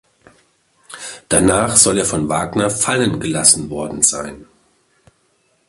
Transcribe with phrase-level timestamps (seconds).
[1.29, 4.47] Danach soll er von Wagner fallen gelassen worden sein.